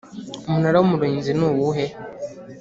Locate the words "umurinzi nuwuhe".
0.85-1.85